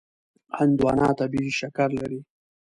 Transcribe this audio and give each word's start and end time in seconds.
هندوانه 0.57 1.07
طبیعي 1.19 1.51
شکر 1.59 1.89
لري. 1.99 2.19